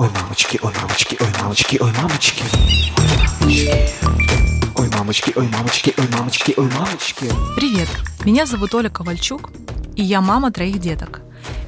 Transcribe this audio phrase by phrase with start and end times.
[0.00, 2.44] Ой, мамочки, ой, мамочки, ой, мамочки, ой, мамочки.
[4.76, 7.26] Ой, мамочки, ой, мамочки, ой, мамочки, ой, мамочки.
[7.56, 7.88] Привет,
[8.24, 9.50] меня зовут Оля Ковальчук,
[9.96, 11.22] и я мама троих деток.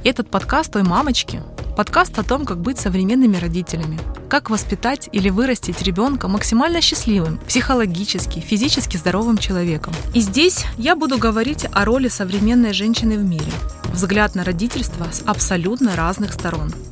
[0.05, 1.43] Этот подкаст «Ой, мамочки»—
[1.77, 3.99] подкаст о том, как быть современными родителями,
[4.29, 9.93] как воспитать или вырастить ребенка максимально счастливым, психологически, физически здоровым человеком.
[10.15, 13.51] И здесь я буду говорить о роли современной женщины в мире,
[13.93, 16.73] взгляд на родительство с абсолютно разных сторон—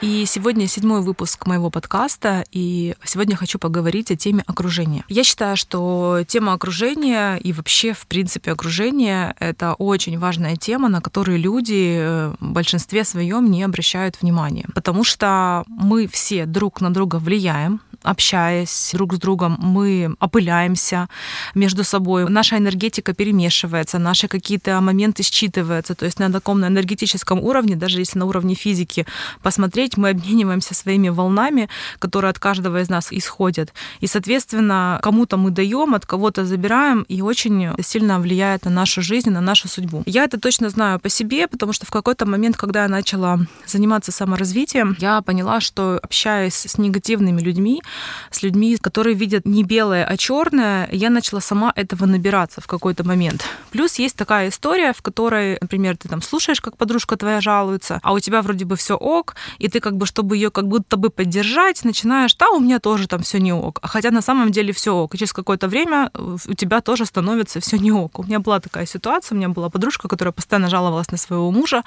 [0.00, 5.04] и сегодня седьмой выпуск моего подкаста, и сегодня хочу поговорить о теме окружения.
[5.08, 11.00] Я считаю, что тема окружения и вообще, в принципе, окружение— это очень важная тема, на
[11.00, 14.66] которую люди э, в большинстве своем не обращают внимания.
[14.74, 21.08] Потому что мы все друг на друга влияем, общаясь друг с другом, мы опыляемся
[21.54, 25.94] между собой, наша энергетика перемешивается, наши какие-то моменты считываются.
[25.94, 29.06] То есть на таком на энергетическом уровне, даже если на уровне физики
[29.42, 31.68] посмотреть, мы обмениваемся своими волнами,
[31.98, 33.72] которые от каждого из нас исходят.
[34.00, 39.30] И, соответственно, кому-то мы даем, от кого-то забираем, и очень сильно влияет на нашу жизнь,
[39.30, 40.02] на нашу судьбу.
[40.06, 44.12] Я это точно знаю по себе, потому что в какой-то момент, когда я начала заниматься
[44.12, 47.82] саморазвитием, я поняла, что общаясь с негативными людьми,
[48.30, 53.04] с людьми, которые видят не белое, а черное, я начала сама этого набираться в какой-то
[53.04, 53.44] момент.
[53.70, 58.12] Плюс есть такая история, в которой, например, ты там слушаешь, как подружка твоя жалуется, а
[58.12, 61.10] у тебя вроде бы все ок, и ты как бы, чтобы ее как будто бы
[61.10, 63.78] поддержать, начинаешь, да, у меня тоже там все не ок.
[63.82, 65.14] А хотя на самом деле все ок.
[65.14, 68.18] И через какое-то время у тебя тоже становится все не ок.
[68.18, 71.82] У меня была такая ситуация, у меня была подружка, которая постоянно жаловалась на своего мужа,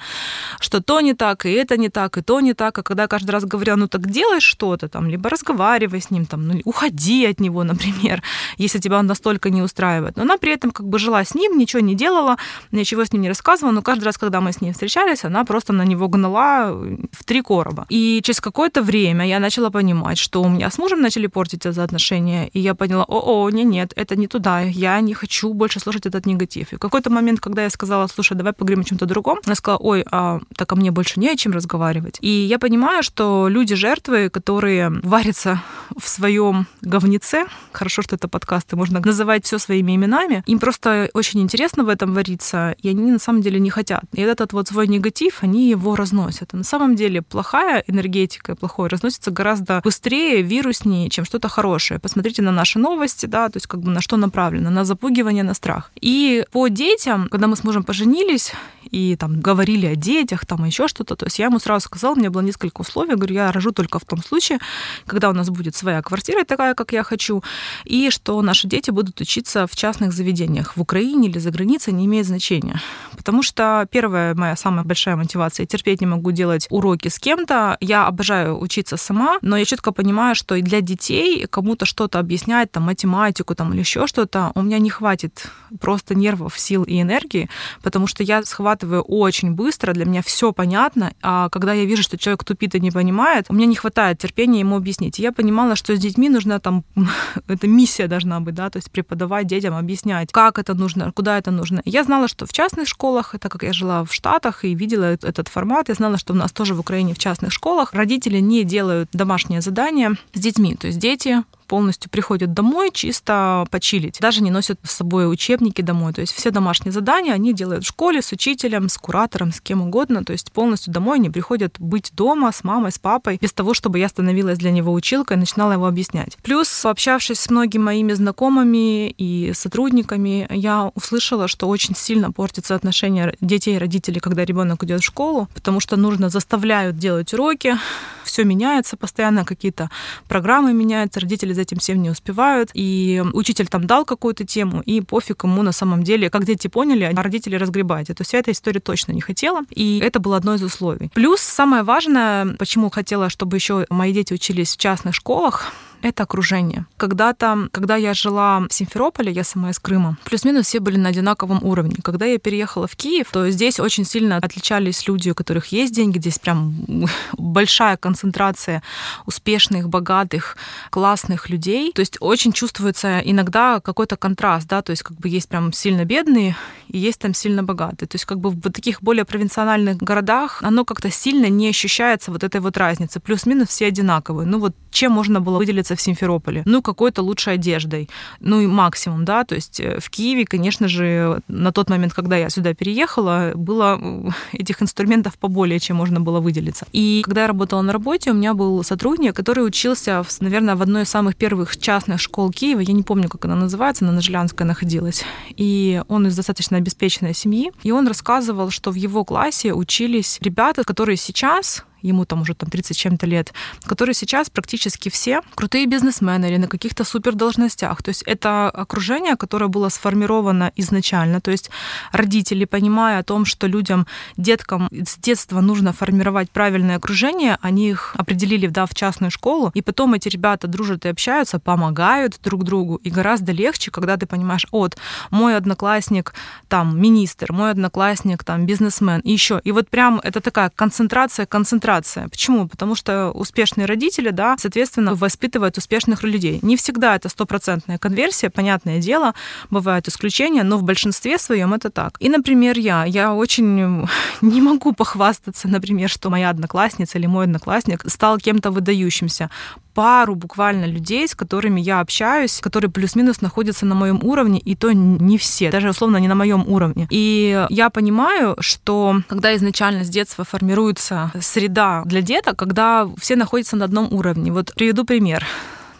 [0.60, 2.78] что то не так, и это не так, и то не так.
[2.78, 6.46] А когда каждый раз говорила, ну так делай что-то там, либо разговаривай с ним, там,
[6.46, 8.22] ну, уходи от него, например,
[8.58, 10.16] если тебя он настолько не устраивает.
[10.16, 12.36] Но она при этом как бы жила с ним, ничего не делала,
[12.72, 15.72] ничего с ним не рассказывала, но каждый раз, когда мы с ней встречались, она просто
[15.72, 16.70] на него гнала
[17.12, 17.86] в три короба.
[17.88, 21.84] И через какое-то время я начала понимать, что у меня с мужем начали портиться за
[21.84, 26.06] отношения, и я поняла, о-о, не, нет, это не туда, я не хочу больше слушать
[26.06, 26.72] этот негатив.
[26.72, 29.78] И в какой-то момент, когда я сказала, слушай, давай поговорим о чем-то другом, она сказала,
[29.78, 32.18] ой, а так а мне больше не о чем разговаривать.
[32.20, 35.62] И я понимаю, что люди жертвы, которые варятся
[35.96, 41.40] в своем говнеце, хорошо, что это подкасты, можно называть все своими именами, им просто очень
[41.40, 44.04] интересно в этом вариться, и они на самом деле не хотят.
[44.12, 46.54] И этот вот свой негатив, они его разносят.
[46.54, 52.00] И на самом деле плохая энергетика, плохое разносится гораздо быстрее, вируснее, чем что-то хорошее.
[52.00, 55.54] Посмотрите на наши новости, да, то есть как бы на что направлено, на запугивание, на
[55.54, 55.90] страх.
[56.00, 58.52] И по детям, когда мы с мужем поженились,
[58.90, 61.16] и там говорили о детях, там еще что-то.
[61.16, 63.98] То есть я ему сразу сказала, у меня было несколько условий, говорю, я рожу только
[63.98, 64.58] в том случае,
[65.06, 67.42] когда у нас будет своя квартира такая, как я хочу,
[67.84, 72.06] и что наши дети будут учиться в частных заведениях в Украине или за границей, не
[72.06, 72.80] имеет значения.
[73.16, 77.76] Потому что первая моя самая большая мотивация, я терпеть не могу делать уроки с кем-то,
[77.80, 82.70] я обожаю учиться сама, но я четко понимаю, что и для детей кому-то что-то объяснять,
[82.72, 85.46] там, математику там, или еще что-то, у меня не хватит
[85.80, 87.48] просто нервов, сил и энергии,
[87.82, 92.18] потому что я схватываю очень быстро, для меня все понятно, а когда я вижу, что
[92.18, 95.18] человек тупит и не понимает, у меня не хватает терпения ему объяснить.
[95.18, 96.84] И я понимала, что с детьми нужна там,
[97.48, 101.50] эта миссия должна быть, да, то есть преподавать детям, объяснять, как это нужно, куда это
[101.50, 101.82] нужно.
[101.84, 105.48] Я знала, что в частных школах, так как я жила в Штатах и видела этот
[105.48, 109.08] формат, я знала, что у нас тоже в Украине в частных школах родители не делают
[109.12, 114.18] домашнее задание с детьми, то есть дети полностью приходят домой чисто почилить.
[114.20, 116.12] Даже не носят с собой учебники домой.
[116.12, 119.82] То есть все домашние задания они делают в школе с учителем, с куратором, с кем
[119.82, 120.24] угодно.
[120.24, 123.98] То есть полностью домой они приходят быть дома с мамой, с папой, без того, чтобы
[123.98, 126.36] я становилась для него училкой и начинала его объяснять.
[126.42, 133.36] Плюс, пообщавшись с многими моими знакомыми и сотрудниками, я услышала, что очень сильно портятся отношения
[133.40, 137.76] детей и родителей, когда ребенок идет в школу, потому что нужно заставляют делать уроки,
[138.24, 139.90] все меняется постоянно, какие-то
[140.28, 145.00] программы меняются, родители за этим всем не успевают, и учитель там дал какую-то тему, и
[145.00, 148.08] пофиг ему на самом деле, как дети поняли, а родители разгребать.
[148.08, 151.10] То есть я этой истории точно не хотела, и это было одно из условий.
[151.14, 155.72] Плюс самое важное, почему хотела, чтобы еще мои дети учились в частных школах,
[156.04, 156.84] это окружение.
[156.98, 161.64] Когда-то, когда я жила в Симферополе, я сама из Крыма, плюс-минус все были на одинаковом
[161.64, 161.96] уровне.
[162.02, 166.18] Когда я переехала в Киев, то здесь очень сильно отличались люди, у которых есть деньги,
[166.18, 166.74] здесь прям
[167.32, 168.82] большая концентрация
[169.24, 170.56] успешных, богатых,
[170.90, 171.92] классных людей.
[171.92, 176.04] То есть очень чувствуется иногда какой-то контраст, да, то есть как бы есть прям сильно
[176.04, 176.54] бедные
[176.94, 178.08] и есть там сильно богатые.
[178.08, 182.44] То есть как бы в таких более провинциональных городах оно как-то сильно не ощущается вот
[182.44, 183.18] этой вот разницы.
[183.18, 184.46] Плюс-минус все одинаковые.
[184.46, 188.08] Ну вот чем можно было выделиться в Симферополе, ну, какой-то лучшей одеждой,
[188.40, 192.36] ну, и максимум, да, то есть э, в Киеве, конечно же, на тот момент, когда
[192.36, 196.86] я сюда переехала, было э, этих инструментов поболее, чем можно было выделиться.
[196.92, 200.82] И когда я работала на работе, у меня был сотрудник, который учился, в, наверное, в
[200.82, 204.22] одной из самых первых частных школ Киева, я не помню, как она называется, она на
[204.22, 205.24] Жилянской находилась,
[205.56, 210.84] и он из достаточно обеспеченной семьи, и он рассказывал, что в его классе учились ребята,
[210.84, 213.52] которые сейчас ему там уже там 30 чем-то лет,
[213.86, 218.02] которые сейчас практически все крутые бизнесмены или на каких-то супер должностях.
[218.02, 221.40] То есть это окружение, которое было сформировано изначально.
[221.40, 221.70] То есть
[222.12, 224.06] родители, понимая о том, что людям,
[224.36, 229.82] деткам с детства нужно формировать правильное окружение, они их определили да, в частную школу, и
[229.82, 232.96] потом эти ребята дружат и общаются, помогают друг другу.
[232.96, 234.96] И гораздо легче, когда ты понимаешь, вот,
[235.30, 236.34] мой одноклассник
[236.68, 239.60] там министр, мой одноклассник там бизнесмен, и еще.
[239.64, 242.28] И вот прям это такая концентрация, концентрация интеграция.
[242.28, 242.68] Почему?
[242.68, 246.58] Потому что успешные родители, да, соответственно, воспитывают успешных людей.
[246.62, 249.34] Не всегда это стопроцентная конверсия, понятное дело,
[249.70, 252.16] бывают исключения, но в большинстве своем это так.
[252.20, 254.06] И, например, я, я очень
[254.40, 259.50] не могу похвастаться, например, что моя одноклассница или мой одноклассник стал кем-то выдающимся
[259.94, 264.92] пару буквально людей, с которыми я общаюсь, которые плюс-минус находятся на моем уровне, и то
[264.92, 267.06] не все, даже условно не на моем уровне.
[267.10, 273.76] И я понимаю, что когда изначально с детства формируется среда для деток, когда все находятся
[273.76, 274.52] на одном уровне.
[274.52, 275.44] Вот приведу пример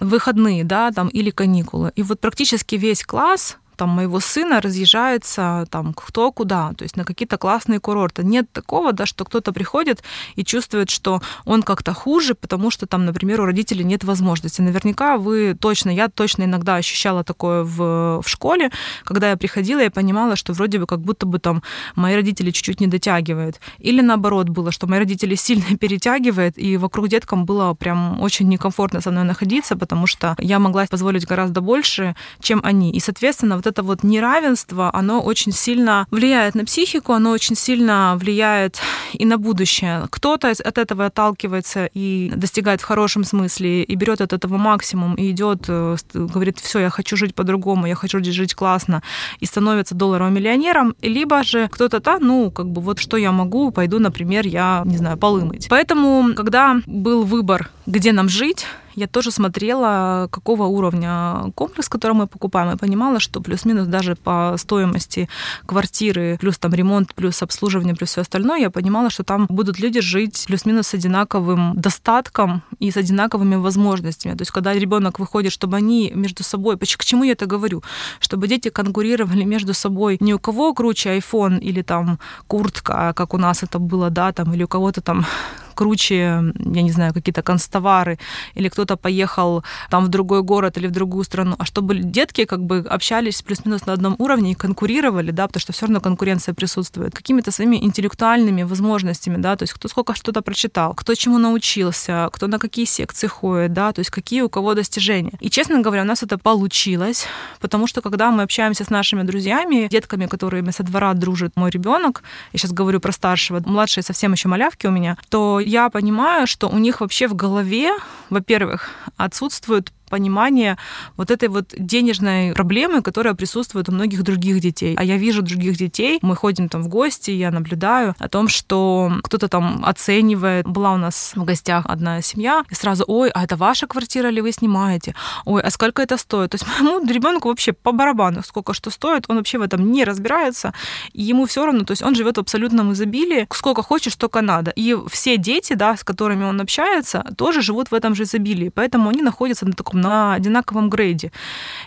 [0.01, 1.93] выходные, да, там, или каникулы.
[1.97, 7.05] И вот практически весь класс там моего сына разъезжается там кто куда, то есть на
[7.05, 8.25] какие-то классные курорты.
[8.25, 10.03] Нет такого, да, что кто-то приходит
[10.37, 14.61] и чувствует, что он как-то хуже, потому что там, например, у родителей нет возможности.
[14.61, 18.71] Наверняка вы точно, я точно иногда ощущала такое в, в школе,
[19.05, 21.63] когда я приходила, я понимала, что вроде бы как будто бы там
[21.97, 23.61] мои родители чуть-чуть не дотягивают.
[23.79, 29.01] Или наоборот было, что мои родители сильно перетягивают, и вокруг деткам было прям очень некомфортно
[29.01, 32.91] со мной находиться, потому что я могла позволить гораздо больше, чем они.
[32.93, 38.17] И, соответственно, вот это вот неравенство, оно очень сильно влияет на психику, оно очень сильно
[38.21, 38.79] влияет
[39.15, 40.07] и на будущее.
[40.11, 45.31] Кто-то от этого отталкивается и достигает в хорошем смысле, и берет от этого максимум, и
[45.31, 49.03] идет, э, говорит, все, я хочу жить по-другому, я хочу жить классно,
[49.41, 53.71] и становится долларовым миллионером, либо же кто-то, да, ну, как бы вот что я могу,
[53.71, 55.69] пойду, например, я, не знаю, полы мыть.
[55.71, 62.27] Поэтому, когда был выбор, где нам жить, я тоже смотрела, какого уровня комплекс, который мы
[62.27, 65.29] покупаем, и понимала, что плюс-минус даже по стоимости
[65.67, 70.01] квартиры, плюс там ремонт, плюс обслуживание, плюс все остальное, я понимала, что там будут люди
[70.01, 74.35] жить плюс-минус с одинаковым достатком и с одинаковыми возможностями.
[74.35, 77.83] То есть, когда ребенок выходит, чтобы они между собой, к чему я это говорю?
[78.21, 83.39] Чтобы дети конкурировали между собой не у кого круче iPhone или там куртка, как у
[83.39, 85.27] нас это было, да, там, или у кого-то там
[85.75, 88.19] круче, я не знаю, какие-то констовары,
[88.55, 92.61] или кто-то поехал там в другой город или в другую страну, а чтобы детки как
[92.65, 97.15] бы общались плюс-минус на одном уровне и конкурировали, да, потому что все равно конкуренция присутствует,
[97.15, 102.47] какими-то своими интеллектуальными возможностями, да, то есть кто сколько что-то прочитал, кто чему научился, кто
[102.47, 105.33] на какие секции ходит, да, то есть какие у кого достижения.
[105.41, 107.27] И, честно говоря, у нас это получилось,
[107.61, 112.23] потому что когда мы общаемся с нашими друзьями, детками, которыми со двора дружит мой ребенок,
[112.53, 116.69] я сейчас говорю про старшего, младшие совсем еще малявки у меня, то я понимаю, что
[116.69, 117.93] у них вообще в голове,
[118.31, 120.79] во-первых, отсутствует понимание
[121.17, 124.95] вот этой вот денежной проблемы, которая присутствует у многих других детей.
[124.97, 129.11] А я вижу других детей, мы ходим там в гости, я наблюдаю о том, что
[129.25, 130.69] кто-то там оценивает.
[130.69, 134.41] Была у нас в гостях одна семья, и сразу, ой, а это ваша квартира или
[134.41, 135.15] вы снимаете?
[135.45, 136.51] Ой, а сколько это стоит?
[136.51, 140.05] То есть моему ребенку вообще по барабану, сколько что стоит, он вообще в этом не
[140.05, 140.73] разбирается,
[141.13, 144.73] и ему все равно, то есть он живет в абсолютном изобилии, сколько хочешь, столько надо.
[144.77, 149.11] И все дети, да, с которыми он общается, тоже живут в этом же изобилии, поэтому
[149.11, 151.33] они находятся на таком на одинаковом грейде.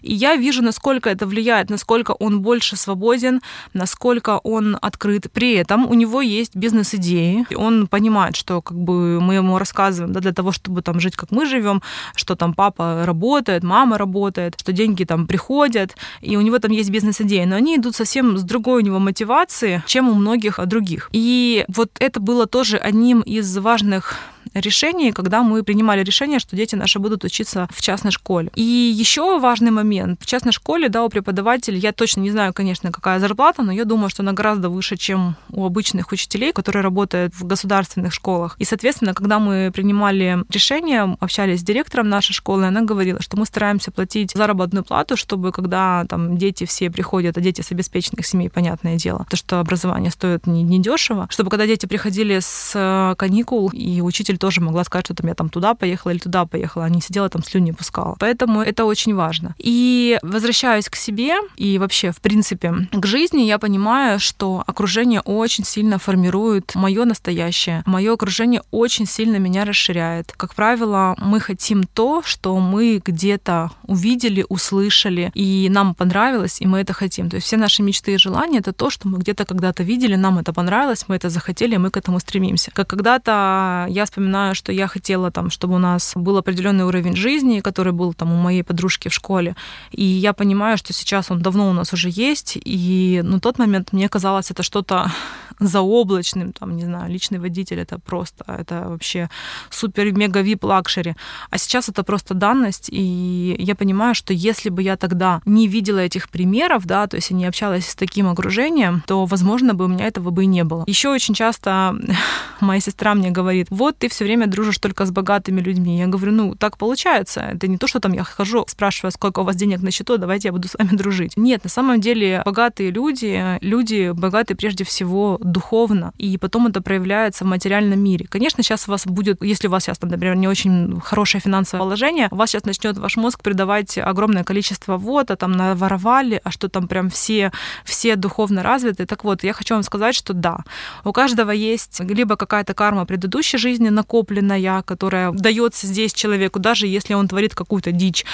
[0.01, 3.41] И я вижу, насколько это влияет, насколько он больше свободен,
[3.73, 5.31] насколько он открыт.
[5.31, 7.45] При этом у него есть бизнес-идеи.
[7.55, 11.31] Он понимает, что как бы мы ему рассказываем да, для того, чтобы там жить, как
[11.31, 11.81] мы живем,
[12.15, 16.89] что там папа работает, мама работает, что деньги там приходят, и у него там есть
[16.89, 21.09] бизнес-идеи, но они идут совсем с другой у него мотивации, чем у многих других.
[21.13, 24.15] И вот это было тоже одним из важных
[24.53, 28.49] решений, когда мы принимали решение, что дети наши будут учиться в частной школе.
[28.55, 30.19] И еще важный момент.
[30.21, 33.85] В частной школе, да, у преподавателей, я точно не знаю, конечно, какая зарплата, но я
[33.85, 38.55] думаю, что она гораздо выше, чем у обычных учителей, которые работают в государственных школах.
[38.59, 43.45] И, соответственно, когда мы принимали решение, общались с директором нашей школы, она говорила, что мы
[43.45, 48.49] стараемся платить заработную плату, чтобы когда там дети все приходят, а дети с обеспеченных семей,
[48.49, 50.81] понятное дело, то, что образование стоит не, не
[51.29, 55.35] чтобы когда дети приходили с каникул, и учитель родитель тоже могла сказать, что там я
[55.35, 58.15] там туда поехала или туда поехала, а не сидела там слюни пускала.
[58.19, 59.55] Поэтому это очень важно.
[59.57, 65.65] И возвращаясь к себе и вообще, в принципе, к жизни, я понимаю, что окружение очень
[65.65, 67.81] сильно формирует мое настоящее.
[67.85, 70.33] Мое окружение очень сильно меня расширяет.
[70.37, 76.79] Как правило, мы хотим то, что мы где-то увидели, услышали, и нам понравилось, и мы
[76.79, 77.29] это хотим.
[77.29, 80.39] То есть все наши мечты и желания— это то, что мы где-то когда-то видели, нам
[80.39, 82.71] это понравилось, мы это захотели, мы к этому стремимся.
[82.71, 87.59] Как когда-то я вспоминаю, что я хотела, там, чтобы у нас был определенный уровень жизни,
[87.59, 89.55] который был там у моей подружки в школе,
[89.91, 93.93] и я понимаю, что сейчас он давно у нас уже есть, и на тот момент
[93.93, 95.11] мне казалось это что-то
[95.59, 99.29] заоблачным, там, не знаю, личный водитель это просто, это вообще
[99.69, 101.15] супер-мега VIP luxury.
[101.49, 105.99] А сейчас это просто данность, и я понимаю, что если бы я тогда не видела
[105.99, 110.05] этих примеров, да, то есть не общалась с таким окружением, то, возможно, бы у меня
[110.05, 110.83] этого бы и не было.
[110.87, 111.95] Еще очень часто
[112.61, 115.99] моя сестра мне говорит, вот ты все время дружишь только с богатыми людьми.
[115.99, 117.41] Я говорю, ну, так получается.
[117.41, 120.49] Это не то, что там я хожу, спрашиваю, сколько у вас денег на счету, давайте
[120.49, 121.33] я буду с вами дружить.
[121.37, 127.43] Нет, на самом деле богатые люди, люди богатые прежде всего духовно, и потом это проявляется
[127.43, 128.25] в материальном мире.
[128.29, 132.27] Конечно, сейчас у вас будет, если у вас сейчас, например, не очень хорошее финансовое положение,
[132.31, 136.69] у вас сейчас начнет ваш мозг придавать огромное количество вот, а там наворовали, а что
[136.69, 137.51] там прям все,
[137.83, 139.05] все духовно развиты.
[139.05, 140.59] Так вот, я хочу вам сказать, что да,
[141.03, 147.13] у каждого есть либо какая-то карма предыдущей жизни накопленная, которая дается здесь человеку, даже если
[147.13, 148.25] он творит какую-то дичь.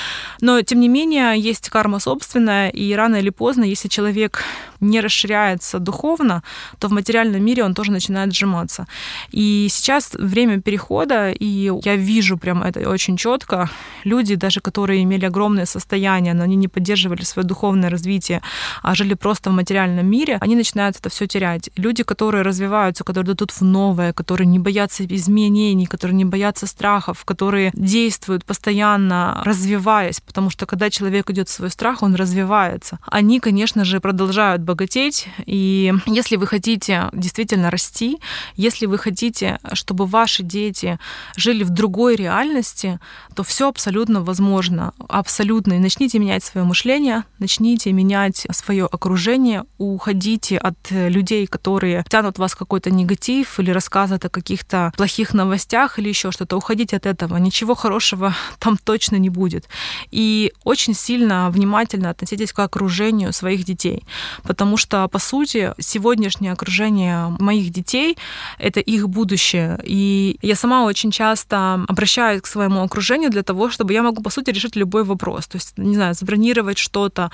[0.41, 4.43] Но, тем не менее, есть карма собственная, и рано или поздно, если человек
[4.79, 6.43] не расширяется духовно,
[6.79, 8.85] то в материальном мире он тоже начинает сжиматься.
[9.31, 13.69] И сейчас время перехода, и я вижу прям это очень четко.
[14.03, 18.41] Люди, даже которые имели огромное состояние, но они не поддерживали свое духовное развитие,
[18.81, 21.69] а жили просто в материальном мире, они начинают это все терять.
[21.77, 27.25] Люди, которые развиваются, которые идут в новое, которые не боятся изменений, которые не боятся страхов,
[27.25, 32.99] которые действуют постоянно, развиваясь, потому что когда человек идет в свой страх, он развивается.
[33.05, 35.27] Они, конечно же, продолжают богатеть.
[35.45, 38.17] И если вы хотите действительно расти,
[38.55, 40.99] если вы хотите, чтобы ваши дети
[41.35, 42.99] жили в другой реальности,
[43.35, 44.93] то все абсолютно возможно.
[45.07, 45.73] Абсолютно.
[45.73, 52.55] И начните менять свое мышление, начните менять свое окружение, уходите от людей, которые тянут вас
[52.55, 55.52] какой-то негатив или рассказывают о каких-то плохих новостях
[55.99, 56.57] или еще что-то.
[56.57, 57.37] Уходите от этого.
[57.37, 59.67] Ничего хорошего там точно не будет.
[60.11, 64.03] И очень сильно внимательно относитесь к окружению своих детей.
[64.43, 68.17] Потому что, по сути, сегодняшнее окружение моих детей—
[68.59, 69.79] это их будущее.
[69.83, 74.29] И я сама очень часто обращаюсь к своему окружению для того, чтобы я могу, по
[74.29, 75.47] сути, решить любой вопрос.
[75.47, 77.31] То есть, не знаю, забронировать что-то,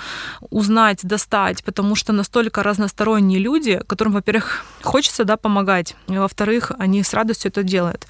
[0.49, 7.13] узнать, достать, потому что настолько разносторонние люди, которым, во-первых, хочется да, помогать, во-вторых, они с
[7.13, 8.07] радостью это делают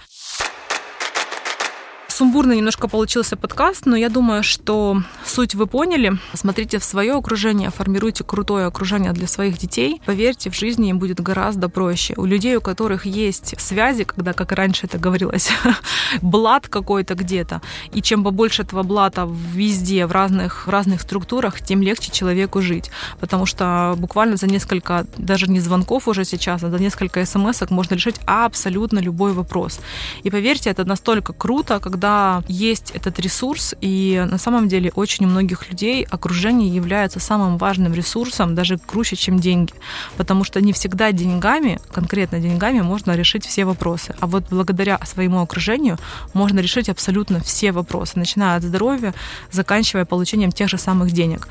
[2.19, 6.19] сумбурно немножко получился подкаст, но я думаю, что суть вы поняли.
[6.33, 10.01] Смотрите в свое окружение, формируйте крутое окружение для своих детей.
[10.05, 12.15] Поверьте, в жизни им будет гораздо проще.
[12.17, 15.49] У людей, у которых есть связи, когда, как раньше это говорилось,
[16.21, 17.61] блат какой-то где-то,
[17.93, 22.91] и чем побольше этого блата везде, в разных, в разных структурах, тем легче человеку жить.
[23.21, 27.95] Потому что буквально за несколько, даже не звонков уже сейчас, а за несколько смс можно
[27.95, 29.79] решить абсолютно любой вопрос.
[30.23, 35.25] И поверьте, это настолько круто, когда когда есть этот ресурс, и на самом деле очень
[35.25, 39.73] у многих людей окружение является самым важным ресурсом, даже круче, чем деньги.
[40.17, 44.15] Потому что не всегда деньгами, конкретно деньгами, можно решить все вопросы.
[44.19, 45.97] А вот благодаря своему окружению
[46.33, 49.13] можно решить абсолютно все вопросы, начиная от здоровья,
[49.51, 51.47] заканчивая получением тех же самых денег.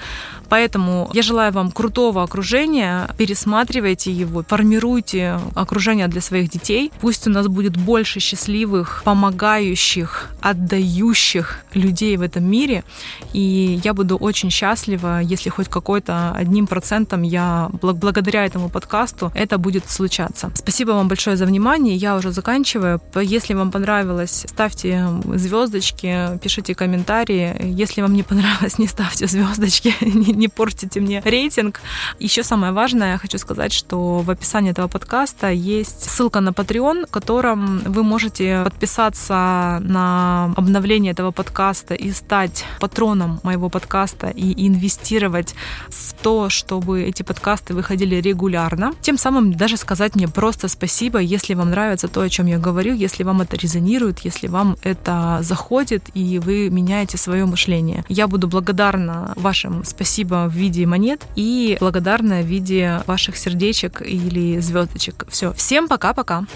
[0.48, 6.90] Поэтому я желаю вам крутого окружения, пересматривайте его, формируйте окружение для своих детей.
[7.00, 12.84] Пусть у нас будет больше счастливых, помогающих, отдающих людей в этом мире.
[13.32, 19.58] И я буду очень счастлива, если хоть какой-то одним процентом я благодаря этому подкасту это
[19.58, 20.50] будет случаться.
[20.54, 21.96] Спасибо вам большое за внимание.
[21.96, 23.00] Я уже заканчиваю.
[23.14, 27.56] Если вам понравилось, ставьте звездочки, пишите комментарии.
[27.62, 31.80] Если вам не понравилось, не ставьте звездочки, не, портите мне рейтинг.
[32.18, 37.10] Еще самое важное, хочу сказать, что в описании этого подкаста есть ссылка на Patreon, в
[37.10, 45.54] котором вы можете подписаться на обновление этого подкаста и стать патроном моего подкаста и инвестировать
[45.88, 48.92] в то, чтобы эти подкасты выходили регулярно.
[49.00, 52.94] Тем самым даже сказать мне просто спасибо, если вам нравится то, о чем я говорю,
[52.94, 58.04] если вам это резонирует, если вам это заходит и вы меняете свое мышление.
[58.08, 64.58] Я буду благодарна вашим спасибо в виде монет и благодарна в виде ваших сердечек или
[64.60, 65.26] звездочек.
[65.28, 65.52] Все.
[65.52, 66.46] Всем пока-пока.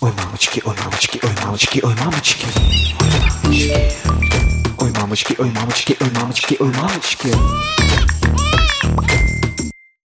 [0.00, 2.46] Ой, мамочки, ой, мамочки, ой, мамочки, ой, мамочки.
[4.78, 7.87] Ой, мамочки, ой, мамочки, ой, мамочки, ой, мамочки, ой, мамочки.